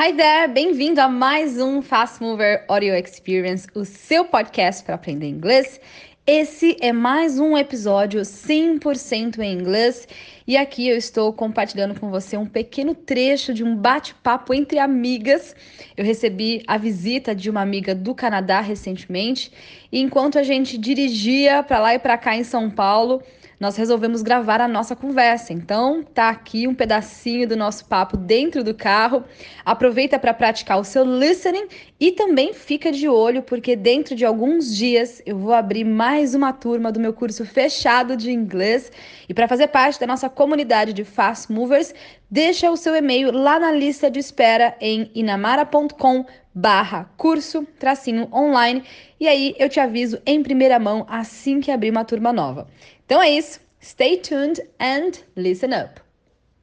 [0.00, 5.26] Hi there, bem-vindo a mais um Fast Mover Audio Experience, o seu podcast para aprender
[5.26, 5.80] inglês.
[6.24, 10.06] Esse é mais um episódio 100% em inglês
[10.46, 15.56] e aqui eu estou compartilhando com você um pequeno trecho de um bate-papo entre amigas.
[15.96, 19.50] Eu recebi a visita de uma amiga do Canadá recentemente
[19.90, 23.20] e enquanto a gente dirigia para lá e para cá em São Paulo,
[23.60, 25.52] nós resolvemos gravar a nossa conversa.
[25.52, 29.24] Então, tá aqui um pedacinho do nosso papo dentro do carro.
[29.64, 31.66] Aproveita para praticar o seu listening
[31.98, 36.52] e também fica de olho porque dentro de alguns dias eu vou abrir mais uma
[36.52, 38.92] turma do meu curso fechado de inglês.
[39.28, 41.92] E para fazer parte da nossa comunidade de fast movers,
[42.30, 48.82] deixa o seu e-mail lá na lista de espera em inamara.com barra curso tracinho online
[49.20, 52.66] e aí eu te aviso em primeira mão assim que abrir uma turma nova.
[53.08, 53.58] Então é isso.
[53.80, 55.98] Stay tuned and listen up.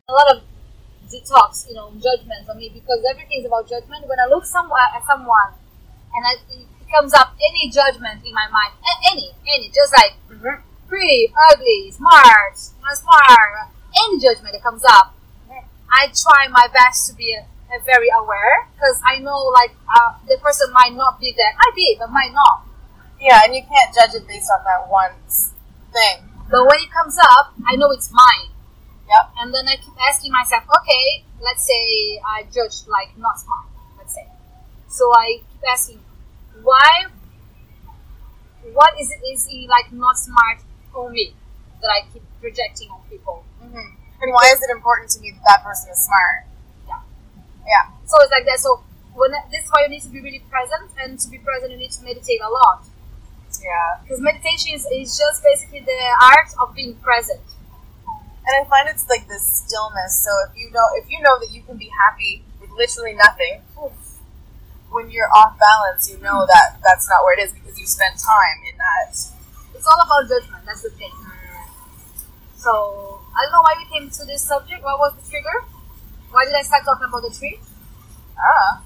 [0.06, 0.44] a lot of
[1.10, 4.06] detox, you know, judgments on me because everything's about judgment.
[4.06, 5.58] When I look somewhere at someone
[6.14, 8.78] and I, it comes up any judgment in my mind,
[9.10, 10.22] any, any, just like
[10.86, 13.74] pretty, ugly, smart, not smart,
[14.06, 15.18] any judgment that comes up,
[15.90, 20.14] I try my best to be a, a very aware because I know like uh,
[20.30, 22.62] the person might not be there, might be, but might not.
[23.20, 25.18] Yeah, and you can't judge it based on that one
[25.90, 26.35] thing.
[26.50, 28.50] But when it comes up, I know it's mine.
[29.08, 29.32] Yep.
[29.40, 34.14] And then I keep asking myself, okay, let's say I judged like not smart, let's
[34.14, 34.28] say.
[34.88, 36.00] So I keep asking,
[36.64, 37.08] why,
[38.74, 40.60] what is it, is he like not smart
[40.96, 41.34] on me
[41.82, 43.44] that I keep projecting on people?
[43.62, 43.78] hmm
[44.22, 46.46] And why is it important to me that that person is smart?
[46.88, 47.02] Yeah.
[47.68, 47.86] Yeah.
[48.06, 48.60] So it's like that.
[48.60, 48.84] So
[49.16, 51.78] when this is why you need to be really present, and to be present, you
[51.78, 52.86] need to meditate a lot.
[53.64, 54.00] Yeah.
[54.04, 57.42] Because meditation is, is just basically the art of being present.
[58.48, 60.24] And I find it's like this stillness.
[60.24, 63.62] So if you know if you know that you can be happy with literally nothing,
[64.92, 68.16] when you're off balance, you know that that's not where it is because you spent
[68.20, 69.12] time in that.
[69.76, 70.64] It's all about judgment.
[70.66, 71.12] That's the thing.
[72.58, 74.84] So I don't know why we came to this subject.
[74.84, 75.64] What was the trigger?
[76.32, 77.60] Why did I start talking about the tree?
[78.38, 78.82] Ah.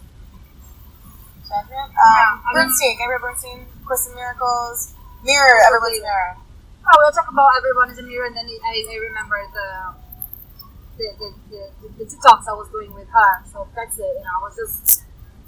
[1.47, 1.91] Judgment.
[1.93, 4.93] Yeah, Um, don't- Bernstein, Gabrielle Bernstein, Course in Miracles,
[5.25, 6.37] Mirror, everyone's mirror.
[6.85, 9.67] Oh, we'll talk about everyone is a mirror, and then I, I remember the
[11.01, 13.31] the, the, the, the, TikToks I was doing with her.
[13.49, 14.13] So that's it.
[14.13, 15.01] You know, I was just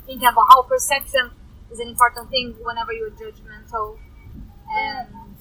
[0.07, 1.29] thinking about how perception
[1.69, 3.99] is an important thing whenever you're judgmental.
[4.73, 5.37] And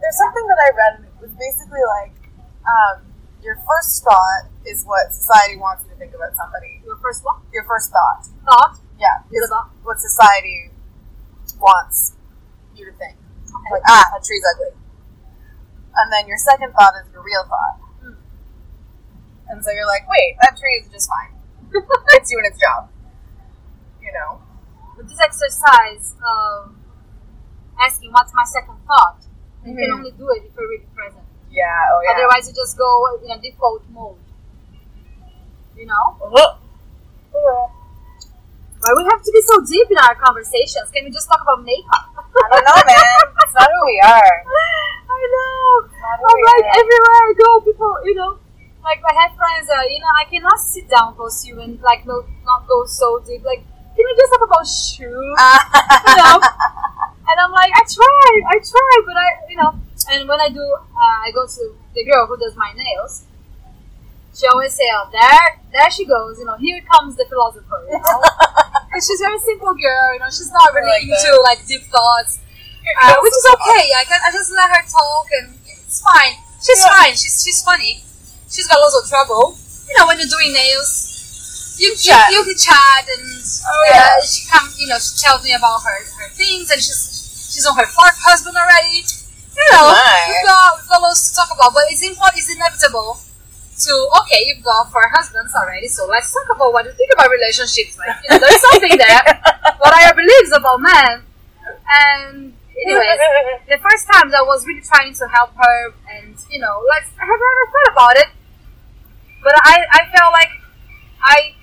[0.00, 2.16] There's something that I read, and it was basically like,
[2.64, 3.04] um,
[3.44, 6.80] your first thought is what society wants you to think about somebody.
[6.86, 9.52] your first one Your first thought, thought yeah, is
[9.84, 10.69] what society
[11.60, 12.16] wants
[12.74, 13.16] you to think.
[13.70, 14.72] Like, ah, a tree's ugly.
[15.96, 17.78] And then your second thought is your real thought.
[19.50, 21.34] And so you're like, wait, that tree is just fine.
[22.14, 22.88] it's doing its job.
[24.00, 24.40] You know?
[24.96, 26.72] But this exercise of
[27.80, 29.18] asking what's my second thought,
[29.64, 29.94] you can Mhm.
[29.98, 31.24] only do it if you're really present.
[31.50, 32.14] Yeah, oh yeah.
[32.14, 34.16] Otherwise, you just go in a default mode.
[35.76, 36.16] You know?
[38.90, 40.90] Why we have to be so deep in our conversations?
[40.90, 42.10] Can we just talk about makeup?
[42.10, 43.22] I don't know, man.
[43.38, 44.34] It's not who we are.
[45.14, 45.86] I know.
[46.10, 46.82] I'm like are.
[46.82, 48.42] everywhere I go, people, you know,
[48.82, 49.70] like my have friends.
[49.70, 52.84] Uh, you know, I cannot sit down close to you and like no, not go
[52.84, 53.44] so deep.
[53.46, 53.62] Like,
[53.94, 55.06] can we just talk about shoes?
[55.06, 56.42] you know?
[57.30, 59.70] And I'm like, I try, I try, but I, you know,
[60.10, 61.62] and when I do, uh, I go to
[61.94, 63.22] the girl who does my nails.
[64.34, 67.82] She always say, "Oh, there, there she goes." You know, here comes the philosopher.
[67.90, 68.22] You know,
[68.92, 70.06] and she's a very simple girl.
[70.14, 71.42] You know, she's not really like into that.
[71.46, 72.40] like deep thoughts,
[73.02, 73.84] uh, which is okay.
[73.94, 76.34] I can, I just let her talk, and it's fine.
[76.62, 76.90] She's Yeah.
[76.92, 77.12] fine.
[77.14, 78.02] She's she's funny.
[78.50, 79.56] She's got lots of trouble.
[79.88, 82.30] You know, when you're doing nails, you Chat.
[82.30, 83.26] you, you can chat, and
[83.64, 84.20] Oh, uh, yeah.
[84.22, 87.74] she come, you know, she tells me about her her things, and she's she's on
[87.76, 89.02] her fourth husband already.
[89.02, 89.90] You know,
[90.30, 93.18] we've got we've got lots to talk about, but it's important, it's inevitable
[93.86, 93.92] to
[94.22, 97.98] okay, you've got four husbands already, so let's talk about what you think about relationships.
[97.98, 99.22] Like, you know, there's something there.
[99.80, 101.24] What are your beliefs about men?
[101.88, 103.20] And anyways,
[103.68, 107.24] the first times I was really trying to help her, and you know, like I
[107.24, 108.28] have never thought about it,
[109.42, 110.50] but I I felt like
[111.22, 111.54] I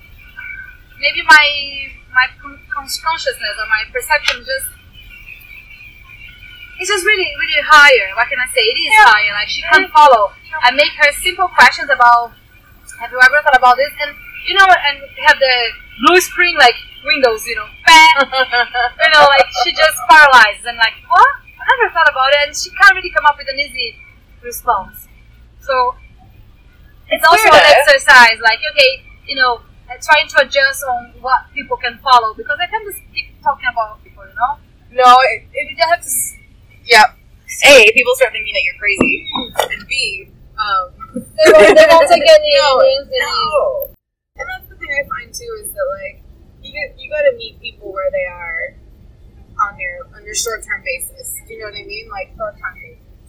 [1.00, 1.46] maybe my
[2.14, 4.66] my con- con- consciousness or my perception just
[6.78, 8.14] it's just really really higher.
[8.16, 8.62] What can I say?
[8.62, 9.04] It is Yeah.
[9.10, 9.32] higher.
[9.34, 10.32] Like she can't follow.
[10.62, 12.32] I make her simple questions about
[13.00, 13.92] have you ever thought about this?
[14.02, 14.14] And
[14.46, 14.96] you know, and
[15.26, 15.56] have the
[16.06, 21.28] blue screen like Windows, you know, you know, like she just paralyzed and like what?
[21.60, 23.94] I never thought about it, and she can't really come up with an easy
[24.42, 25.06] response.
[25.60, 25.94] So
[27.10, 27.74] it's also an weird, eh?
[27.84, 28.38] exercise.
[28.42, 29.60] Like okay, you know,
[30.02, 34.02] trying to adjust on what people can follow because I can't just keep talking about
[34.04, 34.58] people, you know.
[34.90, 36.37] No, it, it, you just have to.
[36.88, 37.08] S- Yep.
[37.64, 39.26] A, people start thinking that you're crazy,
[39.72, 40.28] and B,
[40.60, 40.84] um,
[41.16, 43.18] They won't, they won't take any No, names, any.
[43.18, 43.88] no.
[44.36, 46.22] And that's the thing I find too is that like
[46.62, 48.74] you get, you got to meet people where they are
[49.66, 51.34] on your on your short term basis.
[51.46, 52.06] Do you know what I mean?
[52.10, 52.78] Like short term,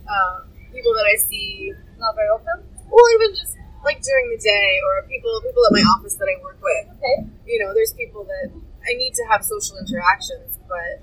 [0.06, 0.38] um,
[0.74, 2.62] people that I see Not very often.
[2.92, 6.38] or even just like during the day, or people people at my office that I
[6.44, 6.86] work with.
[7.00, 7.26] Okay.
[7.48, 8.52] You know, there's people that
[8.86, 11.02] I need to have social interactions, but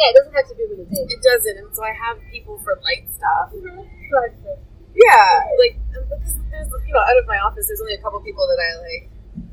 [0.00, 1.12] Yeah, it doesn't have to be really big.
[1.12, 1.56] it doesn't.
[1.60, 3.52] And so I have people for light stuff.
[3.52, 4.56] But, uh,
[4.96, 5.28] Yeah,
[5.60, 8.58] like because there's you know out of my office, there's only a couple people that
[8.58, 9.04] I like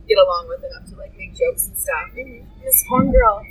[0.08, 2.16] get along with enough to like make jokes and stuff.
[2.16, 3.44] This one girl,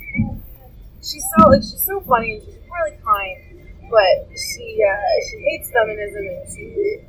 [1.01, 3.37] she's so like she's so funny and she's really kind,
[3.89, 7.01] but she uh, she hates feminism and she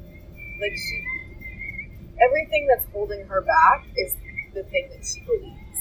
[0.61, 0.97] like she
[2.21, 4.15] everything that's holding her back is
[4.55, 5.81] the thing that she believes,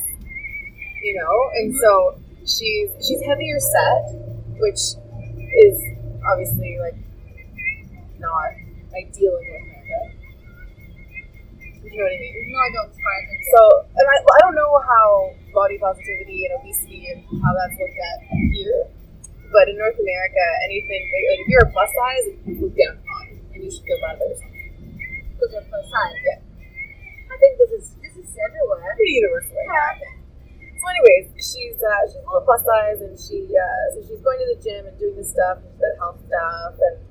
[1.04, 4.16] you know, and so she's she's heavier set,
[4.58, 4.96] which
[5.68, 5.76] is
[6.24, 6.98] obviously like
[8.18, 8.50] not
[8.96, 10.00] ideal in North America.
[11.88, 12.36] You know what I mean?
[12.52, 12.92] no, I don't.
[12.92, 13.62] So,
[13.96, 18.18] and I, I don't know how body positivity and obesity and how that's looked at
[18.52, 18.92] here,
[19.56, 23.00] but in North America, anything big, like if you're a plus size, it's looked down
[23.00, 23.24] upon,
[23.56, 24.52] and you should feel bad about yourself.
[25.32, 26.20] because of plus size.
[26.28, 26.40] Yeah.
[27.32, 28.94] I think this is this is everywhere.
[29.00, 30.17] Pretty universal right now, I think.
[30.88, 34.40] So, anyways, she's uh, she's a little plus size, and she uh, so she's going
[34.40, 37.04] to the gym and doing this stuff, that health stuff, and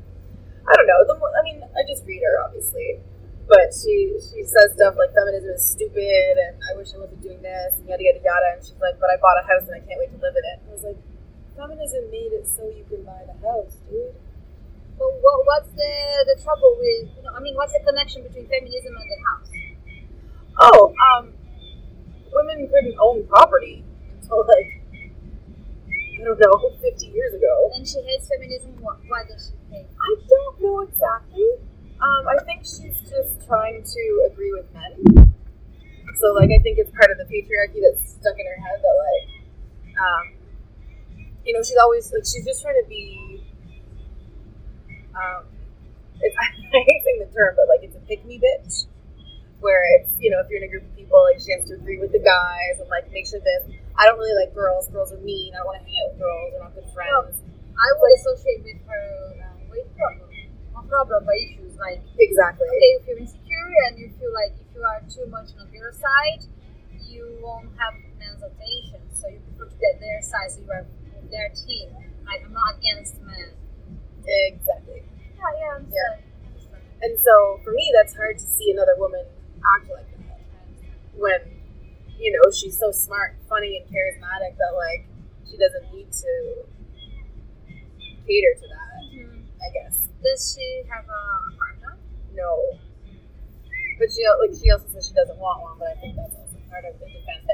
[0.65, 1.05] I don't know.
[1.05, 3.05] The more, I mean, I just read her, obviously.
[3.45, 7.39] But she she says stuff like feminism is stupid and I wish I wasn't doing
[7.47, 9.87] this and yada yada yada and she's like, But I bought a house and I
[9.87, 10.57] can't wait to live in it.
[10.65, 10.99] And I was like,
[11.55, 14.19] Feminism made it so you can buy the house, dude.
[14.99, 15.93] But what, what's the
[16.27, 17.31] the trouble with you know?
[17.37, 19.51] I mean, what's the connection between feminism and the house?
[20.59, 21.31] Oh, um
[22.33, 23.85] women couldn't own property
[24.21, 24.83] until like
[26.17, 27.71] I don't know, fifty years ago.
[27.75, 28.73] And she hates feminism.
[28.81, 29.87] Why, does she hate?
[29.87, 31.45] I don't know exactly.
[32.01, 35.35] Um, I think she's just trying to agree with men.
[36.17, 38.97] So, like, I think it's part of the patriarchy that's stuck in her head that,
[38.97, 39.29] like,
[40.01, 40.25] um,
[41.45, 43.45] you know, she's always like she's just trying to be.
[45.15, 45.45] Um,
[46.21, 48.87] it's, I hate saying the term, but like, it's a pick me bitch.
[49.61, 51.75] Where it's you know, if you're in a group of people, like she has to
[51.81, 53.61] agree with the guys and like make sure that
[53.97, 54.89] I don't really like girls.
[54.93, 55.55] Girls are mean.
[55.55, 56.49] I don't want to hang out with girls.
[56.53, 57.41] We're not good friends.
[57.77, 59.05] I would associate with her
[59.49, 60.29] um, with problem,
[60.73, 62.69] not problem, but issues like Exactly.
[62.69, 65.93] okay, if you're insecure and you feel like if you are too much on your
[65.93, 66.45] side,
[67.05, 69.01] you won't have men's attention.
[69.13, 70.85] So you prefer to get their side, so you are
[71.33, 71.93] their team.
[72.25, 73.53] Like I'm not against men.
[74.25, 75.05] Exactly.
[75.37, 76.17] Yeah, yeah, I understand.
[76.21, 76.83] I understand.
[77.05, 79.25] And so for me, that's hard to see another woman
[79.77, 80.16] act like that
[81.17, 81.41] when,
[82.19, 85.07] you know, she's so smart, funny, and charismatic that, like,
[85.49, 86.65] she doesn't need to
[88.27, 89.45] cater to that, Mhm.
[89.63, 90.09] I guess.
[90.23, 91.97] Does she have a partner?
[92.35, 92.79] No.
[93.99, 96.59] But she, like, she also says she doesn't want one, but I think that's also
[96.69, 97.47] part of the defense.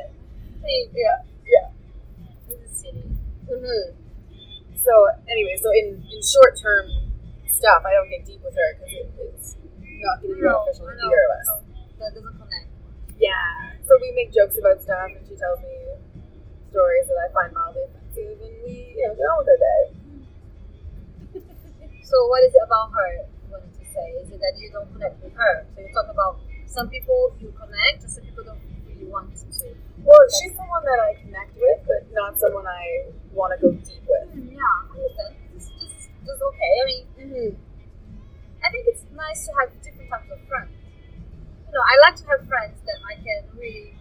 [0.94, 1.70] Yeah, yeah.
[2.48, 3.04] this is silly.
[3.46, 3.94] Mm-hmm.
[4.78, 4.92] So,
[5.28, 6.88] anyway, so in, in short term
[7.46, 9.56] stuff, I don't get deep with her because it, it's
[10.02, 11.46] not going to be beneficial to no, either of us.
[11.98, 12.51] that doesn't.
[13.22, 13.78] Yeah.
[13.86, 15.74] So we make jokes about stuff, and she tells me
[16.70, 19.82] stories that I find mildly offensive, and we, you know, get on with our day.
[22.05, 24.06] So what is it about her you wanted to say?
[24.20, 25.64] Is it that you don't connect with her?
[25.74, 29.46] So you talk about some people you connect and some people don't really want to.
[30.05, 34.02] Well, she's someone that I connect with, but not someone I want to go deep
[34.05, 34.34] with.
[34.34, 35.34] Hmm, yeah, I understand.
[35.56, 36.72] It's just, just okay.
[36.82, 37.55] I mean, Mm-hmm.
[38.64, 40.70] I think it's nice to have different types of friends.
[41.67, 42.71] You know, I like to have friends that I can
[43.62, 43.94] really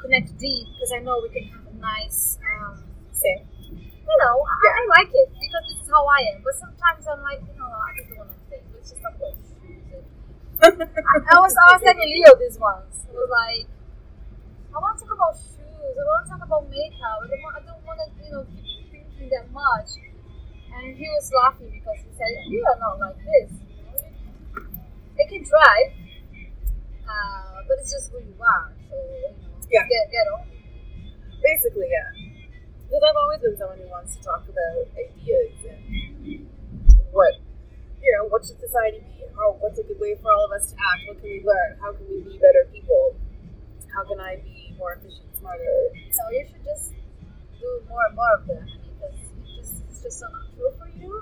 [0.00, 3.46] connect deep because I know we can have a nice, um, Same.
[3.70, 4.80] you know, I, Yeah.
[4.80, 6.42] I like it because this is how I am.
[6.44, 8.64] But sometimes I'm like, you know, I just don't want to think.
[8.74, 10.04] Let's just about shoes.
[10.62, 13.06] I was I was telling Leo this once.
[13.08, 13.66] It was like,
[14.74, 15.94] I want to talk about shoes.
[15.98, 17.18] I want to talk about makeup.
[17.22, 19.90] I don't want, I don't want to, you know, keep thinking that much.
[20.74, 23.50] And he was laughing because he said, "You are not like this.
[23.52, 23.98] You know?
[25.16, 25.92] They can drive,
[27.08, 28.74] uh, but it's just who you are.
[28.90, 29.38] So you know,
[29.70, 29.86] Yeah.
[29.86, 30.42] get get on.
[31.38, 32.10] Basically, yeah.
[32.90, 35.78] Because I've always been someone who wants to talk about ideas and
[37.14, 37.38] what,
[38.02, 39.22] you know, what should society be?
[39.38, 41.06] How, what's a good way for all of us to act?
[41.06, 41.78] What can we learn?
[41.78, 43.14] How can we be better people?
[43.94, 45.70] How can I be more efficient, smarter?
[46.10, 46.90] So you should just
[47.62, 51.14] do more and more of that because it's just it's just so natural for you.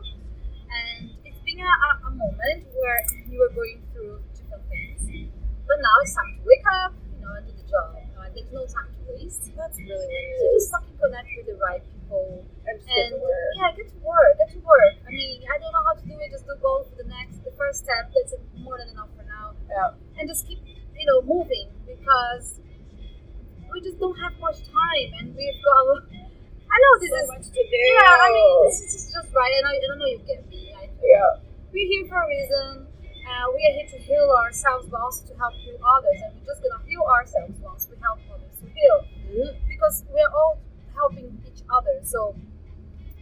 [23.78, 25.78] We just don't have much time, and we've got.
[25.78, 27.28] a lot- I know this So is.
[27.30, 27.78] much to do.
[27.78, 30.75] Yeah, I mean, this is just right, and I, don't know you get me.
[30.75, 31.38] I, Yeah.
[31.70, 32.90] we're here for a reason.
[33.23, 36.18] Uh, we are here to heal ourselves, but also to help heal others.
[36.26, 38.99] And we're just gonna heal ourselves once we help others to heal,
[39.30, 39.68] Mhm.
[39.68, 40.58] because we are all
[40.92, 42.00] helping each other.
[42.02, 42.35] So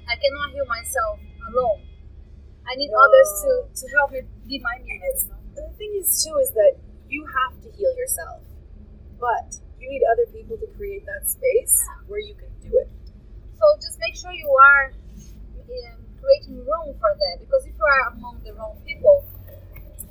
[0.09, 1.21] I cannot heal myself
[1.53, 1.83] alone.
[2.67, 2.99] I need No.
[3.05, 5.13] others to to help me be my mirror.
[5.21, 5.37] You know?
[5.55, 6.75] the thing is too is that
[7.09, 8.43] you have to heal yourself,
[9.21, 12.11] but you need other people to create that space Yeah.
[12.11, 12.91] where you can do it.
[13.55, 18.03] So just make sure you are um, creating room for that, because if you are
[18.19, 19.23] among the wrong people,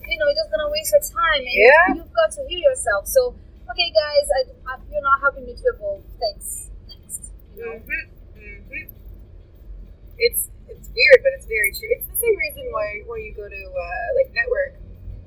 [0.07, 1.99] you know, you're just gonna waste your time, and Yeah.
[1.99, 3.03] you've got to heal yourself.
[3.07, 3.35] So,
[3.67, 4.41] okay, guys, I,
[4.71, 6.03] I, you're not helping me to evolve.
[6.23, 6.71] Thanks.
[6.87, 7.31] Next.
[7.57, 7.75] You know?
[7.83, 8.39] Mm-hmm.
[8.39, 8.85] Mm-hmm.
[10.17, 11.91] It's it's weird, but it's very true.
[11.91, 14.79] It's the same reason why why you go to uh, like network,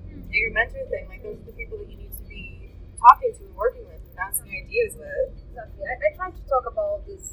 [0.08, 1.08] do your mentor thing.
[1.08, 3.97] Like those are the people that you need to be talking to and working with
[4.28, 5.32] bouncing ideas with.
[5.49, 5.85] Exactly.
[5.88, 7.32] I, I try to talk about this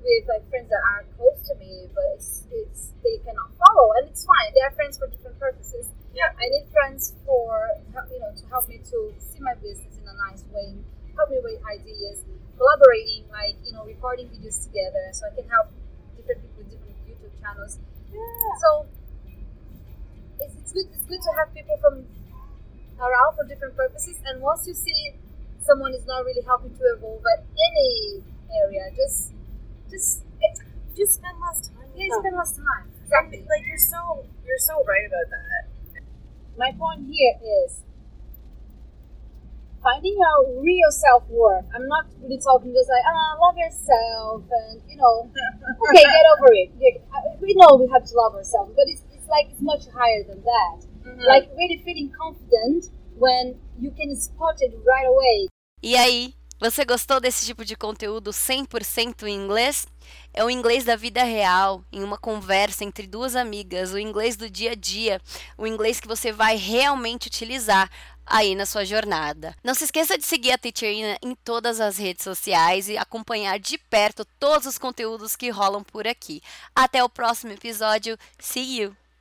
[0.00, 4.08] with like friends that are close to me, but it's it's they cannot follow, and
[4.08, 4.48] it's fine.
[4.56, 5.92] They are friends for different purposes.
[6.16, 6.32] Yeah.
[6.36, 7.68] I need friends for
[8.08, 10.80] you know to help me to see my business in a nice way,
[11.16, 12.24] help me with ideas,
[12.56, 15.68] collaborating, like you know recording videos together, so I can help
[16.16, 17.78] different people with different YouTube channels.
[18.10, 18.20] Yeah.
[18.64, 18.86] So
[20.40, 20.86] it's, it's good.
[20.96, 21.94] It's good to have people from
[22.98, 24.18] around for different purposes.
[24.26, 25.14] And once you see
[25.64, 29.32] someone is not really helping to evolve at any area, just
[29.90, 30.24] just
[30.96, 31.88] just spend less time.
[31.96, 32.20] yeah, them.
[32.20, 32.86] spend less time.
[33.04, 33.40] Exactly.
[33.48, 35.62] Like you're so you're so right about that.
[36.56, 37.82] My point here is
[39.82, 41.66] finding your real self worth.
[41.74, 45.28] I'm not really talking just like ah, love yourself and you know
[45.90, 46.70] okay, get over it.
[47.40, 50.42] We know we have to love ourselves, but it's, it's like it's much higher than
[50.42, 50.86] that.
[51.26, 55.48] Like really feeling confident when you can spot it right away.
[55.82, 59.84] E aí, você gostou desse tipo de conteúdo 100% em inglês?
[60.32, 64.48] É o inglês da vida real, em uma conversa entre duas amigas, o inglês do
[64.48, 65.20] dia a dia,
[65.58, 67.90] o inglês que você vai realmente utilizar
[68.24, 69.56] aí na sua jornada.
[69.64, 73.76] Não se esqueça de seguir a Teacherina em todas as redes sociais e acompanhar de
[73.76, 76.40] perto todos os conteúdos que rolam por aqui.
[76.76, 78.16] Até o próximo episódio.
[78.38, 79.01] See you!